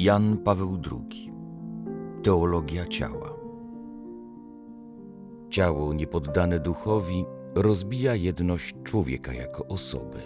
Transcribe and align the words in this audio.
Jan 0.00 0.36
Paweł 0.36 0.80
II 0.92 1.32
Teologia 2.22 2.86
ciała 2.86 3.30
Ciało 5.50 5.94
niepoddane 5.94 6.60
duchowi 6.60 7.24
rozbija 7.54 8.14
jedność 8.14 8.74
człowieka 8.84 9.32
jako 9.32 9.66
osoby. 9.66 10.18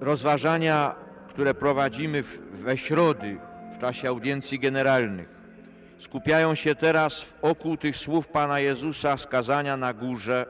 Rozważania, 0.00 0.94
które 1.28 1.54
prowadzimy 1.54 2.22
we 2.52 2.78
środy 2.78 3.38
w 3.76 3.80
czasie 3.80 4.08
audiencji 4.08 4.58
generalnych, 4.58 5.28
skupiają 5.98 6.54
się 6.54 6.74
teraz 6.74 7.24
wokół 7.42 7.76
tych 7.76 7.96
słów 7.96 8.28
Pana 8.28 8.60
Jezusa 8.60 9.16
z 9.16 9.26
kazania 9.26 9.76
na 9.76 9.94
górze, 9.94 10.46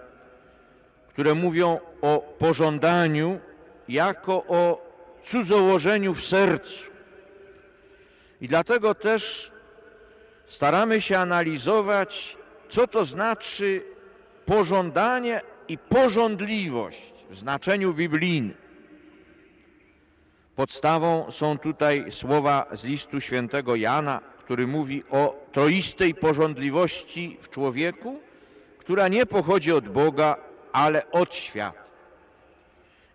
które 1.09 1.35
mówią 1.35 1.79
o 2.03 2.35
pożądaniu 2.39 3.39
jako 3.89 4.45
o 4.49 4.83
cudzołożeniu 5.25 6.15
w 6.15 6.25
sercu. 6.25 6.91
I 8.41 8.49
dlatego 8.49 8.95
też 8.95 9.53
staramy 10.47 11.01
się 11.01 11.19
analizować, 11.19 12.37
co 12.69 12.87
to 12.87 13.05
znaczy 13.05 13.83
pożądanie 14.47 15.41
i 15.69 15.79
pożądliwość 15.79 17.13
w 17.31 17.39
znaczeniu 17.39 17.95
biblijnym. 17.95 18.57
Podstawą 20.57 21.31
są 21.31 21.59
tutaj 21.59 22.13
słowa 22.13 22.67
z 22.73 22.85
listu 22.85 23.21
świętego 23.21 23.77
Jana, 23.77 24.21
który 24.39 24.67
mówi 24.67 25.05
o 25.11 25.47
troistej 25.53 26.15
pożądliwości 26.15 27.39
w 27.43 27.51
człowieku, 27.51 28.21
która 28.79 29.09
nie 29.09 29.27
pochodzi 29.27 29.73
od 29.73 29.89
Boga, 29.89 30.37
ale 30.73 31.11
od 31.11 31.35
świata. 31.35 31.83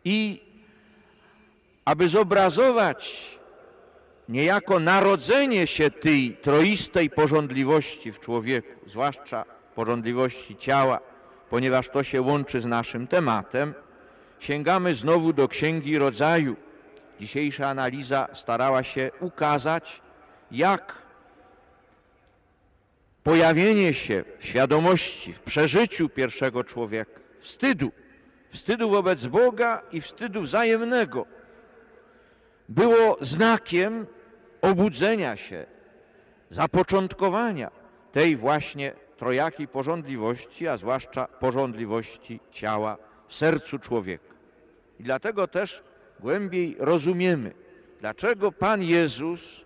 I 0.06 0.42
aby 1.86 2.10
zobrazować 2.10 3.38
niejako 4.30 4.80
narodzenie 4.80 5.68
się 5.68 5.92
tej 5.92 6.38
troistej 6.42 7.10
pożądliwości 7.10 8.12
w 8.12 8.20
człowieku, 8.20 8.90
zwłaszcza 8.90 9.46
pożądliwości 9.76 10.58
ciała, 10.58 11.00
ponieważ 11.50 11.90
to 11.90 12.04
się 12.04 12.22
łączy 12.22 12.62
z 12.62 12.66
naszym 12.66 13.08
tematem, 13.08 13.74
sięgamy 14.40 14.96
znowu 14.96 15.34
do 15.34 15.48
Księgi 15.48 15.98
Rodzaju. 15.98 16.56
Dzisiejsza 17.20 17.68
analiza 17.70 18.28
starała 18.34 18.84
się 18.84 19.12
ukazać, 19.20 20.02
jak 20.52 20.94
pojawienie 23.24 23.94
się 23.94 24.24
w 24.40 24.46
świadomości, 24.46 25.34
w 25.34 25.40
przeżyciu 25.40 26.10
pierwszego 26.10 26.64
człowieka, 26.64 27.20
wstydu, 27.42 27.92
wstydu 28.50 28.90
wobec 28.90 29.26
Boga 29.26 29.82
i 29.92 30.02
wstydu 30.02 30.42
wzajemnego, 30.42 31.26
było 32.70 33.18
znakiem 33.22 34.08
obudzenia 34.66 35.38
się, 35.38 35.66
zapoczątkowania 36.50 37.72
tej 38.12 38.38
właśnie 38.38 38.94
trojakiej 39.18 39.68
porządliwości, 39.68 40.68
a 40.68 40.78
zwłaszcza 40.78 41.28
porządliwości 41.28 42.40
ciała 42.52 42.98
w 43.28 43.36
sercu 43.36 43.80
człowieka. 43.80 44.34
I 45.00 45.04
dlatego 45.04 45.48
też 45.48 45.84
głębiej 46.20 46.76
rozumiemy, 46.80 47.54
dlaczego 48.00 48.52
Pan 48.52 48.84
Jezus, 48.84 49.66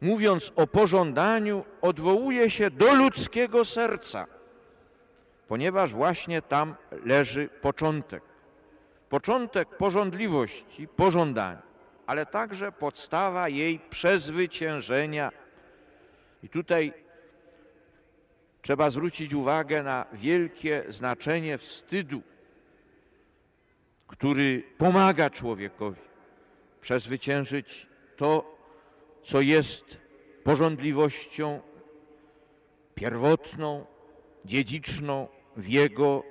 mówiąc 0.00 0.52
o 0.56 0.66
pożądaniu, 0.66 1.64
odwołuje 1.80 2.50
się 2.50 2.70
do 2.70 2.94
ludzkiego 2.94 3.64
serca, 3.64 4.26
ponieważ 5.48 5.92
właśnie 5.92 6.42
tam 6.42 6.74
leży 7.04 7.48
początek. 7.48 8.22
Początek 9.08 9.68
porządliwości, 9.68 10.88
pożądania 10.88 11.65
ale 12.06 12.26
także 12.26 12.72
podstawa 12.72 13.48
jej 13.48 13.78
przezwyciężenia. 13.78 15.32
I 16.42 16.48
tutaj 16.48 16.92
trzeba 18.62 18.90
zwrócić 18.90 19.34
uwagę 19.34 19.82
na 19.82 20.06
wielkie 20.12 20.84
znaczenie 20.88 21.58
wstydu, 21.58 22.22
który 24.06 24.62
pomaga 24.78 25.30
człowiekowi 25.30 26.00
przezwyciężyć 26.80 27.86
to, 28.16 28.56
co 29.22 29.40
jest 29.40 29.98
porządliwością 30.44 31.60
pierwotną, 32.94 33.86
dziedziczną 34.44 35.28
w 35.56 35.68
jego 35.68 36.22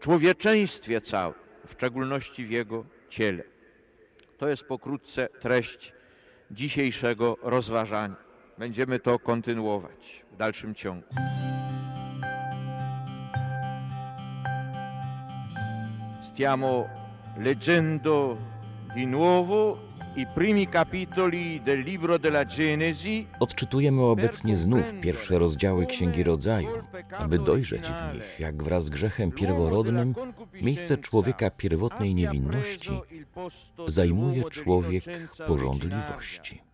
człowieczeństwie 0.00 1.00
całym, 1.00 1.38
w 1.66 1.72
szczególności 1.72 2.44
w 2.44 2.50
jego 2.50 2.84
ciele. 3.08 3.59
To 4.40 4.48
jest 4.48 4.64
pokrótce 4.64 5.28
treść 5.40 5.92
dzisiejszego 6.50 7.36
rozważania. 7.42 8.16
Będziemy 8.58 9.00
to 9.00 9.18
kontynuować 9.18 10.24
w 10.32 10.36
dalszym 10.36 10.74
ciągu. 10.74 11.06
Stiamo 16.32 16.88
leggendo 17.38 18.36
di 18.94 19.06
nuovo 19.06 19.78
i 20.16 20.26
primi 20.26 20.66
capitoli 20.66 21.60
del 21.62 21.80
libro 21.80 22.18
della 22.18 22.44
Genesi 22.44 23.26
Odczytujemy 23.40 24.02
obecnie 24.02 24.56
znów 24.56 24.94
pierwsze 25.00 25.38
rozdziały 25.38 25.86
Księgi 25.86 26.22
Rodzaju, 26.22 26.68
aby 27.18 27.38
dojrzeć 27.38 27.82
w 27.82 28.14
nich, 28.14 28.40
jak 28.40 28.62
wraz 28.62 28.84
z 28.84 28.90
grzechem 28.90 29.32
pierworodnym 29.32 30.14
miejsce 30.62 30.96
człowieka 30.98 31.50
pierwotnej 31.50 32.14
niewinności 32.14 32.90
zajmuje 33.86 34.44
człowiek 34.44 35.04
porządliwości. 35.46 36.69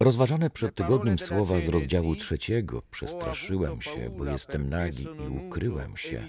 Rozważane 0.00 0.50
przed 0.50 0.74
tygodniem 0.74 1.18
słowa 1.18 1.60
z 1.60 1.68
rozdziału 1.68 2.16
trzeciego. 2.16 2.82
Przestraszyłem 2.90 3.82
się, 3.82 4.10
bo 4.18 4.24
jestem 4.24 4.68
nagi 4.70 5.02
i 5.02 5.46
ukryłem 5.46 5.96
się. 5.96 6.28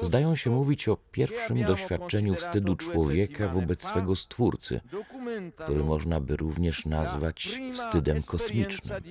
zdają 0.00 0.36
się 0.36 0.50
mówić 0.50 0.88
o 0.88 0.96
pierwszym 1.12 1.64
doświadczeniu 1.64 2.34
wstydu 2.34 2.76
człowieka 2.76 3.48
wobec 3.48 3.84
swego 3.84 4.16
Stwórcy, 4.16 4.80
który 5.56 5.84
można 5.84 6.20
by 6.20 6.36
również 6.36 6.86
nazwać 6.86 7.60
wstydem 7.72 8.22
kosmicznym. 8.22 9.02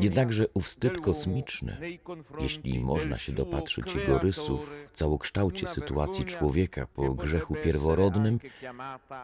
Jednakże 0.00 0.46
ów 0.54 0.64
wstyd 0.64 1.00
kosmiczny, 1.00 1.98
jeśli 2.38 2.80
można 2.80 3.18
się 3.18 3.32
dopatrzyć 3.32 3.94
jego 3.94 4.18
rysów 4.18 4.70
w 4.92 4.96
całokształcie 4.96 5.68
sytuacji 5.68 6.24
człowieka 6.24 6.86
po 6.94 7.14
grzechu 7.14 7.54
pierworodnym, 7.64 8.40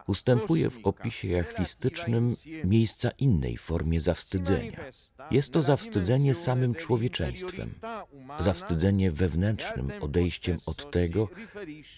ustępuje 0.07 0.71
w 0.71 0.79
opisie 0.83 1.29
jachwistycznym 1.29 2.37
miejsca 2.65 3.11
innej 3.19 3.57
formie 3.57 3.94
zawstydzenia. 4.01 4.81
Jest 5.31 5.53
to 5.53 5.63
zawstydzenie 5.63 6.35
samym 6.35 6.75
człowieczeństwem, 6.75 7.75
zawstydzenie 8.39 9.11
wewnętrznym 9.11 9.93
odejściem 10.01 10.59
od 10.67 10.91
tego, 10.91 11.29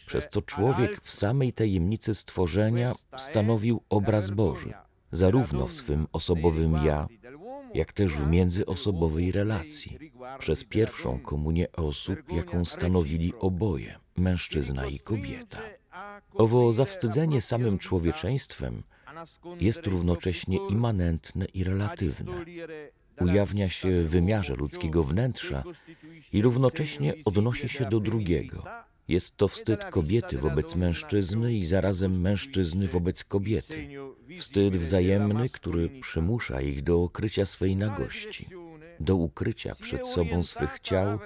przez 0.07 0.29
co 0.29 0.43
człowiek 0.43 1.01
w 1.03 1.11
samej 1.11 1.53
tajemnicy 1.53 2.15
stworzenia 2.15 2.95
stanowił 3.17 3.81
obraz 3.89 4.31
Boży, 4.31 4.73
zarówno 5.13 5.67
w 5.67 5.73
swym 5.73 6.07
osobowym 6.13 6.75
ja, 6.85 7.07
jak 7.75 7.93
też 7.93 8.13
w 8.13 8.27
międzyosobowej 8.27 9.33
relacji, 9.33 9.99
przez 10.39 10.65
pierwszą 10.65 11.19
komunię 11.19 11.73
osób, 11.73 12.19
jaką 12.33 12.65
stanowili 12.65 13.33
oboje, 13.41 13.99
mężczyzna 14.17 14.87
i 14.87 14.99
kobieta. 14.99 15.59
Owo 16.35 16.73
zawstydzenie 16.73 17.41
samym 17.41 17.79
człowieczeństwem 17.79 18.83
jest 19.61 19.87
równocześnie 19.87 20.59
immanentne 20.71 21.47
i 21.55 21.65
relatywne. 21.65 22.33
Ujawnia 23.21 23.69
się 23.69 24.03
w 24.03 24.11
wymiarze 24.11 24.55
ludzkiego 24.55 25.05
wnętrza 25.05 25.63
i 26.33 26.43
równocześnie 26.43 27.15
odnosi 27.25 27.69
się 27.69 27.85
do 27.85 28.01
drugiego. 28.01 28.65
Jest 29.09 29.37
to 29.37 29.49
wstyd 29.49 29.85
kobiety 29.85 30.39
wobec 30.39 30.75
mężczyzny 30.75 31.55
i 31.55 31.67
zarazem 31.67 32.21
mężczyzny 32.21 32.89
wobec 32.89 33.25
kobiety. 33.25 33.89
Wstyd 34.39 34.77
wzajemny, 34.77 35.51
który 35.51 35.89
przymusza 36.01 36.61
ich 36.61 36.83
do 36.83 37.03
okrycia 37.03 37.47
swej 37.47 37.77
nagości, 37.77 38.49
do 39.01 39.17
ukrycia 39.17 39.75
przed 39.75 40.07
sobą 40.07 40.43
swych 40.43 40.81
ciał 40.81 41.19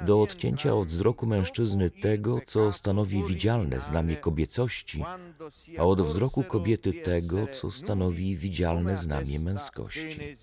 do 0.00 0.22
odcięcia 0.22 0.74
od 0.74 0.88
wzroku 0.88 1.26
mężczyzny 1.26 1.90
tego, 1.90 2.40
co 2.46 2.72
stanowi 2.72 3.24
widzialne 3.24 3.80
znamie 3.80 4.16
kobiecości, 4.16 5.04
a 5.78 5.82
od 5.82 6.02
wzroku 6.02 6.44
kobiety 6.44 6.92
tego, 6.92 7.46
co 7.52 7.70
stanowi 7.70 8.36
widzialne 8.36 8.96
znamie 8.96 9.40
męskości. 9.40 10.36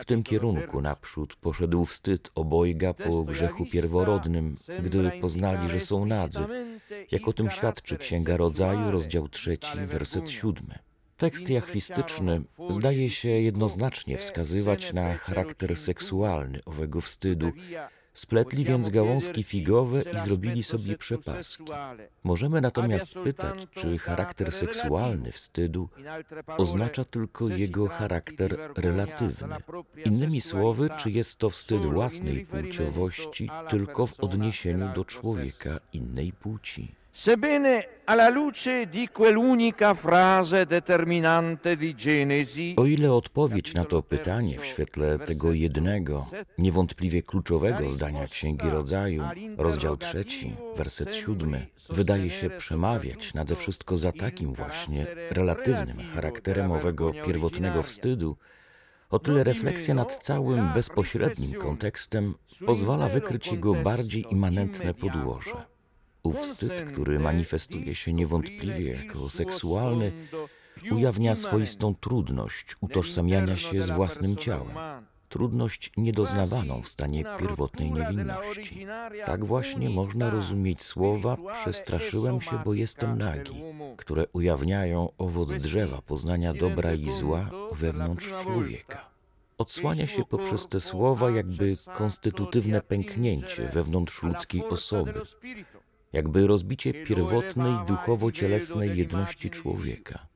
W 0.00 0.04
tym 0.04 0.22
kierunku 0.22 0.80
naprzód 0.80 1.36
poszedł 1.36 1.86
wstyd 1.86 2.30
obojga 2.34 2.94
po 2.94 3.24
grzechu 3.24 3.66
pierworodnym, 3.66 4.56
gdy 4.82 5.10
poznali, 5.20 5.68
że 5.68 5.80
są 5.80 6.06
nadzy, 6.06 6.44
jak 7.10 7.28
o 7.28 7.32
tym 7.32 7.50
świadczy 7.50 7.98
Księga 7.98 8.36
Rodzaju, 8.36 8.90
rozdział 8.90 9.28
trzeci, 9.28 9.78
werset 9.86 10.30
siódmy. 10.30 10.78
Tekst 11.16 11.50
jachwistyczny 11.50 12.42
zdaje 12.68 13.10
się 13.10 13.28
jednoznacznie 13.28 14.18
wskazywać 14.18 14.92
na 14.92 15.14
charakter 15.14 15.76
seksualny 15.76 16.60
owego 16.64 17.00
wstydu, 17.00 17.52
Spletli 18.18 18.64
więc 18.64 18.88
gałązki 18.88 19.42
figowe 19.42 20.02
i 20.02 20.18
zrobili 20.18 20.62
sobie 20.62 20.98
przepaski. 20.98 21.64
Możemy 22.24 22.60
natomiast 22.60 23.14
pytać, 23.14 23.66
czy 23.74 23.98
charakter 23.98 24.52
seksualny 24.52 25.32
wstydu 25.32 25.88
oznacza 26.46 27.04
tylko 27.04 27.48
jego 27.48 27.88
charakter 27.88 28.58
relatywny. 28.76 29.56
Innymi 30.04 30.40
słowy, 30.40 30.88
czy 30.96 31.10
jest 31.10 31.38
to 31.38 31.50
wstyd 31.50 31.86
własnej 31.86 32.46
płciowości 32.46 33.50
tylko 33.68 34.06
w 34.06 34.20
odniesieniu 34.20 34.94
do 34.94 35.04
człowieka 35.04 35.80
innej 35.92 36.32
płci. 36.32 36.97
Sebbene 37.18 37.88
alla 38.04 38.28
luce 38.28 38.86
di 38.86 39.08
quell'unica 39.12 39.92
frase 39.94 40.66
determinante 40.66 41.76
di 41.76 41.92
Genesi, 41.92 42.74
O 42.76 42.86
ile 42.86 43.12
odpowiedź 43.12 43.74
na 43.74 43.84
to 43.84 44.02
pytanie 44.02 44.58
w 44.58 44.64
świetle 44.64 45.18
tego 45.18 45.52
jednego, 45.52 46.26
niewątpliwie 46.58 47.22
kluczowego 47.22 47.88
zdania 47.88 48.26
Księgi 48.26 48.70
Rodzaju, 48.70 49.22
rozdział 49.56 49.96
trzeci, 49.96 50.56
werset 50.76 51.14
siódmy, 51.14 51.66
wydaje 51.90 52.30
się 52.30 52.50
przemawiać 52.50 53.34
nade 53.34 53.56
wszystko 53.56 53.96
za 53.96 54.12
takim 54.12 54.54
właśnie 54.54 55.06
relatywnym 55.30 55.98
charakterem 56.14 56.72
owego 56.72 57.12
pierwotnego 57.26 57.82
wstydu, 57.82 58.36
o 59.10 59.18
tyle 59.18 59.44
refleksja 59.44 59.94
nad 59.94 60.16
całym 60.16 60.72
bezpośrednim 60.72 61.54
kontekstem 61.54 62.34
pozwala 62.66 63.08
wykryć 63.08 63.52
jego 63.52 63.74
bardziej 63.74 64.24
immanentne 64.30 64.94
podłoże. 64.94 65.77
Wstyd, 66.32 66.72
który 66.92 67.18
manifestuje 67.18 67.94
się 67.94 68.12
niewątpliwie 68.12 68.94
jako 68.94 69.30
seksualny, 69.30 70.12
ujawnia 70.90 71.34
swoistą 71.34 71.94
trudność 71.94 72.76
utożsamiania 72.80 73.56
się 73.56 73.82
z 73.82 73.90
własnym 73.90 74.36
ciałem, 74.36 74.76
trudność 75.28 75.92
niedoznawaną 75.96 76.82
w 76.82 76.88
stanie 76.88 77.24
pierwotnej 77.38 77.92
niewinności. 77.92 78.86
Tak 79.24 79.44
właśnie 79.44 79.90
można 79.90 80.30
rozumieć 80.30 80.82
słowa 80.82 81.36
przestraszyłem 81.52 82.40
się, 82.40 82.58
bo 82.64 82.74
jestem 82.74 83.18
nagi, 83.18 83.62
które 83.96 84.26
ujawniają 84.32 85.08
owoc 85.18 85.52
drzewa 85.52 86.02
poznania 86.02 86.54
dobra 86.54 86.94
i 86.94 87.10
zła 87.10 87.50
wewnątrz 87.72 88.34
człowieka. 88.42 89.08
Odsłania 89.58 90.06
się 90.06 90.24
poprzez 90.24 90.68
te 90.68 90.80
słowa 90.80 91.30
jakby 91.30 91.76
konstytutywne 91.94 92.80
pęknięcie 92.80 93.68
wewnątrz 93.68 94.22
ludzkiej 94.22 94.64
osoby, 94.64 95.12
jakby 96.12 96.46
rozbicie 96.46 96.94
pierwotnej 96.94 97.72
duchowo-cielesnej 97.86 98.96
jedności 98.96 99.50
człowieka. 99.50 100.26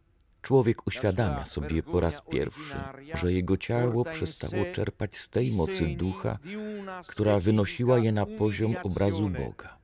Człowiek 0.43 0.87
uświadamia 0.87 1.45
sobie 1.45 1.83
po 1.83 2.01
raz 2.01 2.21
pierwszy, 2.21 2.77
że 3.15 3.33
jego 3.33 3.57
ciało 3.57 4.05
przestało 4.05 4.65
czerpać 4.73 5.17
z 5.17 5.29
tej 5.29 5.53
mocy 5.53 5.87
ducha, 5.87 6.39
która 7.07 7.41
wynosiła 7.41 7.99
je 7.99 8.13
na 8.13 8.27
poziom 8.27 8.77
obrazu 8.83 9.29
Boga. 9.29 9.82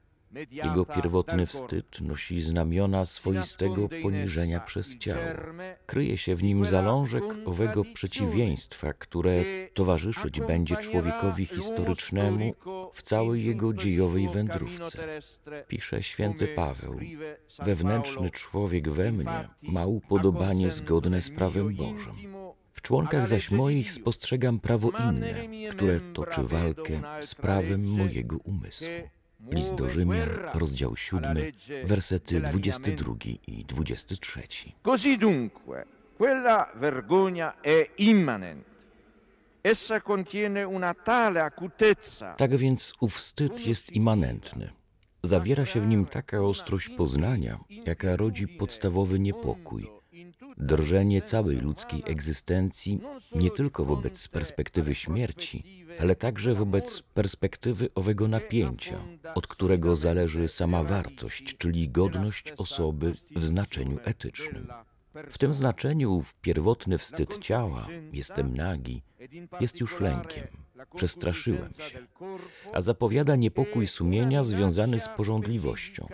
Jego 0.51 0.85
pierwotny 0.85 1.47
wstyd 1.47 2.01
nosi 2.01 2.43
znamiona 2.43 3.05
swoistego 3.05 3.89
poniżenia 4.03 4.61
przez 4.61 4.99
ciało. 4.99 5.23
Kryje 5.87 6.19
się 6.19 6.37
w 6.37 6.43
nim 6.43 6.65
zalążek 6.65 7.25
owego 7.45 7.83
przeciwieństwa, 7.95 8.93
które 8.93 9.45
towarzyszyć 9.75 10.41
będzie 10.41 10.77
człowiekowi 10.77 11.47
historycznemu 11.47 12.55
w 12.93 13.03
całej 13.03 13.45
jego 13.45 13.75
dziejowej 13.75 14.29
wędrówce. 14.29 15.21
Pisze 15.69 16.03
święty 16.03 16.47
Paweł: 16.47 17.01
Wewnętrzny 17.59 18.31
człowiek 18.31 18.91
we 18.91 19.13
mnie 19.13 19.49
ma 19.63 19.87
upodobanie 19.87 20.71
zgodne 20.71 21.23
z 21.23 21.31
prawem 21.31 21.75
Bożym. 21.75 22.17
W 22.73 22.83
członkach 22.83 23.27
zaś 23.27 23.51
moich 23.51 23.93
spostrzegam 23.93 24.61
prawo 24.61 24.91
inne, 24.91 25.35
które 25.71 26.01
toczy 26.01 26.43
walkę 26.43 27.03
z 27.21 27.35
prawem 27.35 27.85
mojego 27.85 28.37
umysłu. 28.37 28.89
List 29.47 29.75
do 29.75 29.91
Rzymian, 29.91 30.29
rozdział 30.55 30.97
7, 30.97 31.37
wersety 31.85 32.41
22 32.41 33.15
i 33.47 33.65
23. 33.65 34.43
Così 34.83 35.19
dunque, 35.19 35.85
quella 36.17 36.73
vergogna 36.75 37.55
è 37.61 37.91
immanente. 37.97 38.69
Essa 39.63 40.01
contiene 40.01 40.65
una 40.65 40.95
tale 40.95 41.41
acutezza 41.41 42.35
Tak 42.35 42.57
więc 42.57 42.95
ów 43.01 43.15
wstyd 43.15 43.67
jest 43.67 43.93
immanentny. 43.93 44.71
Zawiera 45.23 45.67
się 45.67 45.81
w 45.81 45.87
nim 45.87 46.07
taka 46.07 46.41
ostrość 46.43 46.89
poznania, 46.89 47.59
jaka 47.87 48.17
rodzi 48.17 48.49
podstawowy 48.49 49.19
niepokój, 49.19 49.89
drżenie 50.59 51.23
całej 51.23 51.57
ludzkiej 51.57 52.03
egzystencji 52.07 53.01
nie 53.35 53.51
tylko 53.51 53.85
wobec 53.85 54.29
perspektywy 54.29 54.95
śmierci, 54.95 55.85
ale 56.01 56.17
także 56.17 56.55
wobec 56.55 57.03
perspektywy 57.03 57.89
owego 57.95 58.29
napięcia, 58.29 58.99
od 59.35 59.47
którego 59.47 59.97
zależy 59.97 60.49
sama 60.49 60.83
wartość, 60.83 61.57
czyli 61.59 61.89
godność 61.89 62.53
osoby 62.57 63.15
w 63.37 63.45
znaczeniu 63.45 63.99
etycznym. 64.05 64.69
W 65.31 65.39
tym 65.39 65.53
znaczeniu 65.55 66.15
ów 66.15 66.35
pierwotny 66.35 66.99
wstyd 66.99 67.39
ciała, 67.39 67.87
jestem 68.13 68.57
nagi, 68.57 69.03
jest 69.61 69.81
już 69.81 70.01
lękiem. 70.01 70.47
Przestraszyłem 70.95 71.75
się, 71.75 71.99
a 72.73 72.81
zapowiada 72.81 73.37
niepokój 73.37 73.87
sumienia 73.87 74.43
związany 74.43 75.01
z 75.01 75.09
porządliwością. 75.09 76.09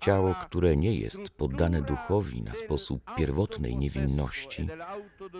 Ciało, 0.00 0.34
które 0.34 0.76
nie 0.76 0.94
jest 0.94 1.30
poddane 1.30 1.82
duchowi 1.82 2.42
na 2.42 2.54
sposób 2.54 3.02
pierwotnej 3.16 3.76
niewinności, 3.76 4.68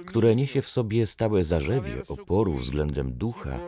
które 0.07 0.37
niesie 0.37 0.63
w 0.63 0.69
sobie 0.69 1.07
stałe 1.07 1.45
zarzewie 1.45 2.07
oporu 2.09 2.55
względem 2.55 3.13
ducha, 3.13 3.59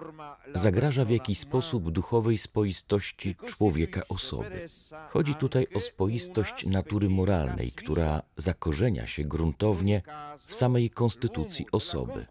zagraża 0.55 1.05
w 1.05 1.11
jakiś 1.11 1.39
sposób 1.39 1.91
duchowej 1.91 2.39
spoistości 2.39 3.37
człowieka 3.47 4.03
osoby. 4.09 4.69
Chodzi 5.09 5.35
tutaj 5.35 5.67
o 5.75 5.81
spoistość 5.81 6.67
natury 6.67 7.09
moralnej, 7.09 7.73
która 7.73 8.23
zakorzenia 8.37 9.07
się 9.07 9.25
gruntownie 9.25 10.03
w 10.47 10.55
samej 10.55 10.91
konstytucji 10.91 11.67
osoby. 11.73 12.27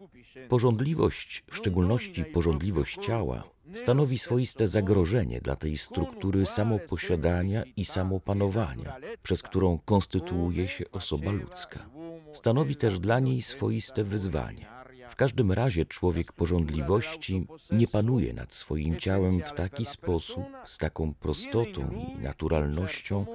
Porządliwość, 0.49 1.43
w 1.51 1.55
szczególności 1.55 2.25
porządliwość 2.25 2.97
ciała, 3.05 3.43
stanowi 3.73 4.17
swoiste 4.17 4.67
zagrożenie 4.67 5.41
dla 5.41 5.55
tej 5.55 5.77
struktury 5.77 6.45
samoposiadania 6.45 7.63
i 7.75 7.85
samopanowania, 7.85 8.95
przez 9.23 9.43
którą 9.43 9.79
konstytuuje 9.85 10.67
się 10.67 10.91
osoba 10.91 11.31
ludzka. 11.31 11.89
Stanowi 12.33 12.75
też 12.75 12.99
dla 12.99 13.19
niej 13.19 13.41
swoiste 13.41 14.03
wyzwanie. 14.03 14.65
W 15.09 15.15
każdym 15.15 15.51
razie 15.51 15.85
człowiek 15.85 16.33
porządliwości 16.33 17.47
nie 17.71 17.87
panuje 17.87 18.33
nad 18.33 18.53
swoim 18.53 18.97
ciałem 18.97 19.41
w 19.41 19.51
taki 19.51 19.85
sposób, 19.85 20.43
z 20.65 20.77
taką 20.77 21.13
prostotą 21.13 21.91
i 21.91 22.21
naturalnością, 22.21 23.25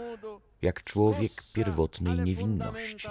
jak 0.62 0.84
człowiek 0.84 1.32
pierwotnej 1.52 2.19
niewinności. 2.19 3.08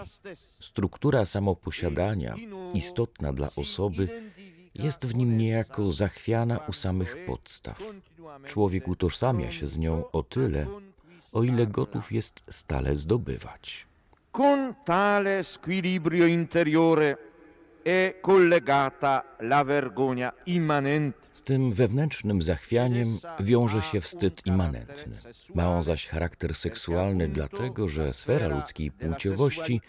Struktura 0.59 1.25
samoposiadania, 1.25 2.35
istotna 2.73 3.33
dla 3.33 3.49
osoby, 3.55 4.31
jest 4.75 5.05
w 5.07 5.15
nim 5.15 5.37
niejako 5.37 5.91
zachwiana 5.91 6.59
u 6.67 6.73
samych 6.73 7.17
podstaw. 7.25 7.83
Człowiek 8.45 8.87
utożsamia 8.87 9.51
się 9.51 9.67
z 9.67 9.77
nią 9.77 10.03
o 10.11 10.23
tyle, 10.23 10.67
o 11.31 11.43
ile 11.43 11.67
gotów 11.67 12.11
jest 12.11 12.43
stale 12.49 12.95
zdobywać. 12.95 13.87
Con 14.31 14.73
tale 14.85 15.43
squilibrio 15.43 16.25
interiore 16.25 17.17
Z 21.31 21.41
tym 21.41 21.73
wewnętrznym 21.73 22.41
zachwianiem 22.41 23.19
wiąże 23.39 23.81
się 23.81 24.01
wstyd 24.01 24.45
immanentny. 24.45 25.17
Ma 25.55 25.69
on 25.69 25.83
zaś 25.83 26.07
charakter 26.07 26.55
seksualny, 26.55 27.27
dlatego 27.27 27.87
że 27.87 28.13
sfera 28.13 28.47
ludzkiej 28.47 28.91
płciowości 28.91 29.81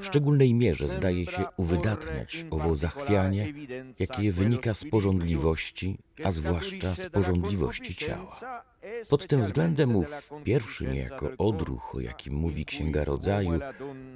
w 0.00 0.06
szczególnej 0.06 0.54
mierze 0.54 0.88
zdaje 0.88 1.26
się 1.26 1.44
uwydatniać 1.56 2.46
owo 2.50 2.76
zachwianie, 2.76 3.52
jakie 3.98 4.32
wynika 4.32 4.74
z 4.74 4.84
porządliwości, 4.84 5.98
a 6.24 6.32
zwłaszcza 6.32 6.94
z 6.94 7.06
porządliwości 7.06 7.94
ciała. 7.94 8.64
Pod 9.08 9.26
tym 9.26 9.42
względem 9.42 9.96
ów 9.96 10.30
pierwszy 10.44 10.84
niejako 10.84 11.30
odruch, 11.38 11.94
o 11.94 12.00
jakim 12.00 12.34
mówi 12.34 12.64
Księga 12.64 13.04
Rodzaju, 13.04 13.60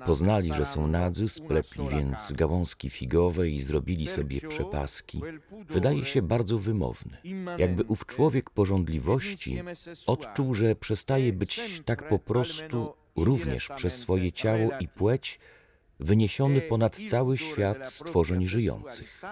poznali, 0.07 0.55
że 0.55 0.67
są 0.67 0.87
nadzy, 0.87 1.29
spletli 1.29 1.89
więc 1.89 2.33
gałązki 2.33 2.91
figowe 2.91 3.49
i 3.49 3.61
zrobili 3.61 4.07
sobie 4.07 4.41
przepaski, 4.41 5.21
wydaje 5.69 6.05
się 6.05 6.23
bardzo 6.23 6.59
wymowny. 6.59 7.17
Jakby 7.59 7.83
ów 7.83 8.07
człowiek 8.07 8.51
porządliwości 8.51 9.63
odczuł, 10.07 10.55
że 10.55 10.77
przestaje 10.77 11.33
być 11.33 11.83
tak 11.85 12.09
po 12.09 12.19
prostu 12.19 12.93
również 13.17 13.69
przez 13.77 13.99
swoje 13.99 14.33
ciało 14.33 14.71
i 14.81 14.89
płeć 14.89 15.41
wyniesiony 16.01 16.61
ponad 16.61 16.97
cały 16.97 17.39
świat 17.39 17.93
stworzeń 17.93 18.49
żyjących. 18.49 19.23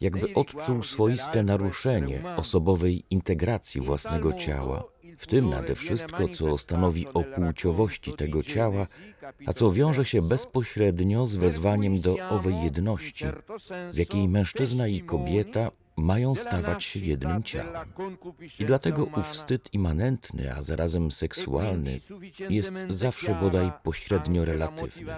Jakby 0.00 0.34
odczuł 0.34 0.82
swoiste 0.82 1.42
naruszenie 1.42 2.22
osobowej 2.36 3.04
integracji 3.10 3.80
własnego 3.80 4.32
ciała, 4.32 4.84
w 5.18 5.26
tym 5.26 5.50
nade 5.50 5.74
wszystko, 5.74 6.28
co 6.28 6.58
stanowi 6.58 7.06
o 7.08 7.22
płciowości 7.22 8.12
tego 8.12 8.42
ciała, 8.42 8.86
a 9.46 9.52
co 9.52 9.72
wiąże 9.72 10.04
się 10.04 10.22
bezpośrednio 10.22 11.26
z 11.26 11.36
wezwaniem 11.36 12.00
do 12.00 12.16
owej 12.28 12.62
jedności, 12.62 13.24
w 13.92 13.96
jakiej 13.96 14.28
mężczyzna 14.28 14.88
i 14.88 15.00
kobieta 15.00 15.70
mają 15.96 16.34
stawać 16.34 16.84
się 16.84 17.00
jednym 17.00 17.42
ciałem. 17.42 17.88
I 18.58 18.64
dlatego 18.64 19.04
ów 19.04 19.26
wstyd 19.26 19.68
immanentny, 19.72 20.54
a 20.54 20.62
zarazem 20.62 21.10
seksualny, 21.10 22.00
jest 22.50 22.72
zawsze 22.88 23.34
bodaj 23.34 23.70
pośrednio 23.82 24.44
relatywny. 24.44 25.16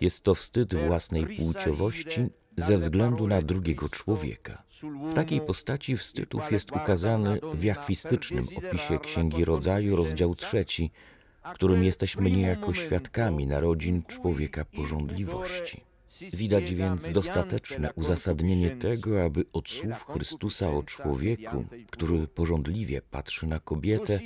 Jest 0.00 0.24
to 0.24 0.34
wstyd 0.34 0.74
własnej 0.74 1.36
płciowości 1.36 2.28
ze 2.56 2.76
względu 2.76 3.26
na 3.28 3.42
drugiego 3.42 3.88
człowieka. 3.88 4.62
W 5.10 5.14
takiej 5.14 5.40
postaci 5.40 5.96
wstydów 5.96 6.52
jest 6.52 6.72
ukazany 6.72 7.40
w 7.54 7.64
jachwistycznym 7.64 8.46
opisie 8.56 8.98
Księgi 8.98 9.44
Rodzaju, 9.44 9.96
rozdział 9.96 10.34
trzeci, 10.34 10.90
w 11.44 11.52
którym 11.54 11.84
jesteśmy 11.84 12.30
niejako 12.30 12.74
świadkami 12.74 13.46
narodzin 13.46 14.02
człowieka 14.02 14.64
porządliwości. 14.64 15.84
Widać 16.32 16.74
więc 16.74 17.10
dostateczne 17.10 17.92
uzasadnienie 17.92 18.70
tego, 18.70 19.24
aby 19.24 19.44
od 19.52 19.68
słów 19.68 20.04
Chrystusa 20.04 20.70
o 20.70 20.82
człowieku, 20.82 21.64
który 21.90 22.26
porządliwie 22.26 23.02
patrzy 23.02 23.46
na 23.46 23.60
kobietę, 23.60 24.20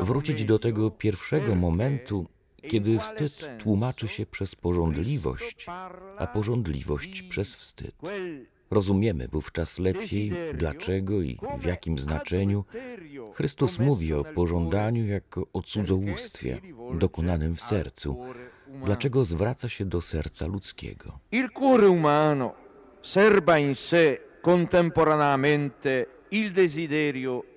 wrócić 0.00 0.44
do 0.44 0.58
tego 0.58 0.90
pierwszego 0.90 1.54
momentu, 1.54 2.26
kiedy 2.62 2.98
wstyd 2.98 3.48
tłumaczy 3.58 4.08
się 4.08 4.26
przez 4.26 4.54
porządliwość, 4.54 5.66
a 6.18 6.26
porządliwość 6.26 7.22
przez 7.22 7.56
wstyd. 7.56 7.94
Rozumiemy 8.70 9.28
wówczas 9.28 9.78
lepiej, 9.78 10.32
dlaczego 10.54 11.22
i 11.22 11.38
w 11.58 11.64
jakim 11.64 11.98
znaczeniu 11.98 12.64
Chrystus 13.34 13.78
mówi 13.78 14.12
o 14.12 14.24
pożądaniu 14.24 15.06
jako 15.06 15.46
o 15.52 15.62
cudzołóstwie 15.62 16.60
dokonanym 16.94 17.56
w 17.56 17.60
sercu, 17.60 18.16
dlaczego 18.84 19.24
zwraca 19.24 19.68
się 19.68 19.84
do 19.84 20.00
serca 20.00 20.46
ludzkiego. 20.46 21.18
Il 21.32 21.50
cuore 21.50 21.88
umano 21.88 22.54
serba 23.02 23.58
in 23.58 23.74
sé 23.74 24.18
contemporaneamente 24.42 26.06
il 26.30 26.52
desiderio. 26.52 27.55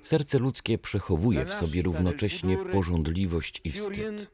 Serce 0.00 0.38
ludzkie 0.38 0.78
przechowuje 0.78 1.44
w 1.44 1.54
sobie 1.54 1.82
równocześnie 1.82 2.58
pożądliwość 2.72 3.60
i 3.64 3.72
wstyd. 3.72 4.30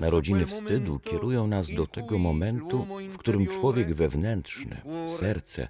Narodziny 0.00 0.46
wstydu 0.46 0.98
kierują 0.98 1.46
nas 1.46 1.70
do 1.70 1.86
tego 1.86 2.18
momentu, 2.18 2.86
w 3.08 3.18
którym 3.18 3.46
człowiek 3.46 3.94
wewnętrzny, 3.94 4.82
serce, 5.06 5.68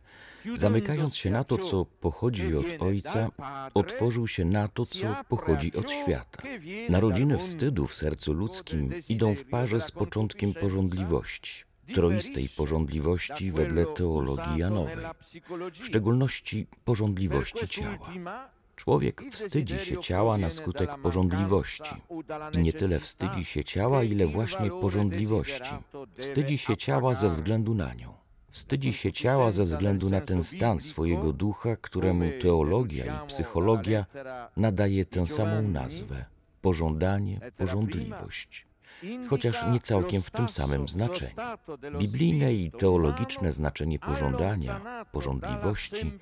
zamykając 0.54 1.16
się 1.16 1.30
na 1.30 1.44
to, 1.44 1.58
co 1.58 1.84
pochodzi 1.84 2.54
od 2.54 2.66
Ojca, 2.82 3.30
otworzył 3.74 4.28
się 4.28 4.44
na 4.44 4.68
to, 4.68 4.86
co 4.86 5.16
pochodzi 5.28 5.72
od 5.76 5.90
świata. 5.90 6.42
Narodziny 6.90 7.38
wstydu 7.38 7.86
w 7.86 7.94
sercu 7.94 8.32
ludzkim 8.32 8.90
idą 9.08 9.34
w 9.34 9.44
parze 9.44 9.80
z 9.80 9.90
początkiem 9.90 10.54
porządliwości, 10.54 11.65
troistej 11.94 12.48
porządliwości 12.48 13.52
wedle 13.52 13.86
teologii 13.86 14.58
Janowej, 14.58 15.06
w 15.72 15.86
szczególności 15.86 16.66
porządliwości 16.84 17.68
ciała. 17.68 18.12
Człowiek 18.76 19.22
wstydzi 19.30 19.78
się 19.78 19.98
ciała 19.98 20.38
na 20.38 20.50
skutek 20.50 20.90
porządliwości. 21.02 21.94
I 22.52 22.58
nie 22.58 22.72
tyle 22.72 23.00
wstydzi 23.00 23.44
się 23.44 23.64
ciała, 23.64 24.04
ile 24.04 24.26
właśnie 24.26 24.70
porządliwości. 24.70 25.70
Wstydzi 26.16 26.58
się 26.58 26.76
ciała 26.76 27.14
ze 27.14 27.28
względu 27.28 27.74
na 27.74 27.94
nią. 27.94 28.14
Wstydzi 28.50 28.92
się 28.92 29.12
ciała 29.12 29.52
ze 29.52 29.64
względu 29.64 30.10
na 30.10 30.20
ten 30.20 30.42
stan 30.42 30.80
swojego 30.80 31.32
ducha, 31.32 31.76
któremu 31.76 32.24
teologia 32.40 33.04
i 33.24 33.26
psychologia 33.26 34.06
nadaje 34.56 35.04
tę 35.04 35.26
samą 35.26 35.62
nazwę 35.62 36.24
pożądanie, 36.62 37.40
pożądliwość 37.56 38.66
chociaż 39.28 39.66
nie 39.66 39.80
całkiem 39.80 40.22
w 40.22 40.30
tym 40.30 40.48
samym 40.48 40.88
znaczeniu. 40.88 41.34
Biblijne 41.98 42.54
i 42.54 42.70
teologiczne 42.70 43.52
znaczenie 43.52 43.98
pożądania, 43.98 45.04
pożądliwości 45.12 46.12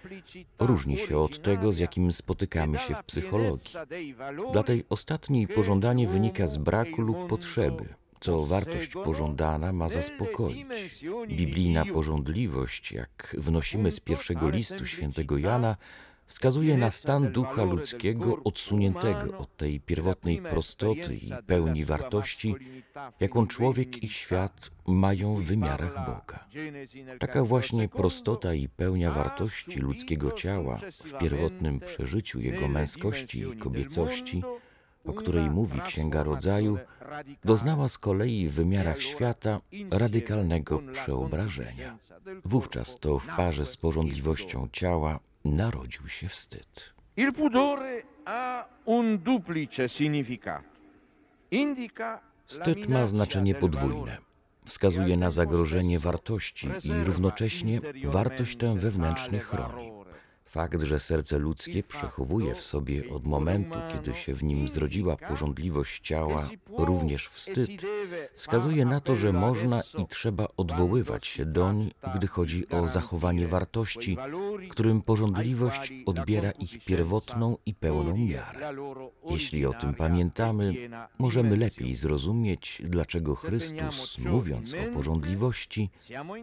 różni 0.59 0.99
się 0.99 1.19
od 1.19 1.43
tego, 1.43 1.73
z 1.73 1.79
jakim 1.79 2.13
spotykamy 2.13 2.79
się 2.79 2.95
w 2.95 3.05
psychologii. 3.05 3.71
Dla 4.53 4.63
tej 4.63 4.85
ostatniej 4.89 5.49
pożądanie 5.49 6.09
wynika 6.09 6.47
z 6.47 6.57
braku 6.57 7.03
lub 7.03 7.29
potrzeby, 7.29 7.95
co 8.21 8.47
wartość 8.47 8.93
pożądana 8.93 9.73
ma 9.73 9.89
zaspokoić. 9.89 10.67
Biblijna 11.29 11.85
pożądliwość, 11.85 12.93
jak 12.93 13.37
wnosimy 13.39 13.91
z 13.91 14.01
pierwszego 14.01 14.51
listu 14.51 14.87
świętego 14.87 15.39
Jana, 15.39 15.77
wskazuje 16.27 16.77
na 16.77 16.91
stan 16.91 17.33
ducha 17.33 17.65
ludzkiego 17.65 18.43
odsuniętego 18.45 19.39
od 19.39 19.57
tej 19.57 19.81
pierwotnej 19.81 20.43
prostoty 20.43 21.17
i 21.17 21.31
pełni 21.47 21.85
wartości, 21.85 22.55
jaką 23.21 23.47
człowiek 23.47 24.03
i 24.03 24.09
świat 24.09 24.71
mają 24.87 25.35
w 25.35 25.43
wymiarach 25.43 26.07
Boga. 26.07 26.45
Taka 27.19 27.45
właśnie 27.45 27.89
prostota 27.89 28.55
i 28.55 28.69
pełnia 28.69 29.13
wartości 29.13 29.79
ludzkiego 29.79 30.33
ciała 30.33 30.81
w 31.05 31.19
pierwotnym 31.19 31.81
przeżyciu 31.81 32.41
jego 32.41 32.69
męskości 32.69 33.41
i 33.41 33.57
kobiecości, 33.57 34.43
o 35.07 35.13
której 35.13 35.51
mówi 35.51 35.81
Księga 35.81 36.23
Rodzaju, 36.23 36.79
doznała 37.45 37.89
z 37.89 37.99
kolei 37.99 38.49
w 38.49 38.53
wymiarach 38.53 39.03
świata 39.03 39.61
radykalnego 39.91 40.83
przeobrażenia. 40.93 41.99
Wówczas 42.45 42.99
to 42.99 43.19
w 43.19 43.27
parze 43.27 43.67
z 43.67 43.77
porządliwością 43.77 44.69
ciała 44.73 45.21
narodził 45.45 46.09
się 46.09 46.29
wstyd. 46.29 46.95
Il 47.17 47.33
pudore 47.33 48.03
ha 48.25 48.69
un 48.85 49.19
duplice 49.19 49.89
significato. 49.89 50.69
Indica 51.51 52.21
Wstyd 52.47 52.89
ma 52.89 53.07
znaczenie 53.07 53.55
podwójne. 53.55 54.19
Wskazuje 54.65 55.17
na 55.17 55.31
zagrożenie 55.31 55.99
wartości 55.99 56.69
i 56.85 57.05
równocześnie 57.05 57.81
wartość 58.05 58.57
tę 58.57 58.79
wewnętrznie 58.79 59.39
chroni. 59.39 59.94
Fakt, 60.55 60.83
że 60.83 61.01
serce 61.01 61.39
ludzkie 61.39 61.83
przechowuje 61.83 62.55
w 62.55 62.63
sobie 62.63 63.11
od 63.11 63.27
momentu, 63.27 63.79
kiedy 63.93 64.15
się 64.15 64.35
w 64.35 64.45
nim 64.45 64.69
zrodziła 64.69 65.17
porządliwość 65.17 66.01
ciała, 66.01 66.49
również 66.79 67.29
wstyd, 67.29 67.71
wskazuje 68.35 68.85
na 68.85 69.01
to, 69.01 69.17
że 69.17 69.33
można 69.33 69.83
i 69.99 70.07
trzeba 70.07 70.49
odwoływać 70.57 71.27
się 71.27 71.45
doń, 71.45 71.91
gdy 72.15 72.27
chodzi 72.27 72.69
o 72.69 72.89
zachowanie 72.89 73.49
wartości, 73.49 74.17
którym 74.71 75.03
porządliwość 75.03 75.93
odbiera 76.07 76.51
ich 76.51 76.85
pierwotną 76.85 77.57
i 77.67 77.75
pełną 77.75 78.17
miarę. 78.17 78.75
Jeśli 79.31 79.67
o 79.67 79.73
tym 79.73 79.95
pamiętamy, 79.95 80.75
możemy 81.19 81.57
lepiej 81.57 81.95
zrozumieć, 81.95 82.83
dlaczego 82.85 83.35
Chrystus, 83.35 84.19
mówiąc 84.19 84.75
o 84.75 84.95
porządliwości, 84.95 85.91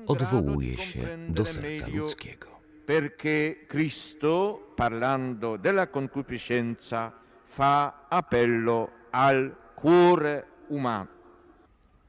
odwołuje 0.07 0.77
się 0.77 1.17
do 1.29 1.45
serca 1.45 1.87
ludzkiego. 1.87 2.60
Perché 2.91 3.63
Cristo, 3.69 4.73
parlando 4.75 5.55
della 5.55 5.87
concupiscenza, 5.87 7.21
fa 7.45 8.07
appello 8.09 8.91
al 9.11 9.55
cuore 9.75 10.45
umano. 10.67 11.20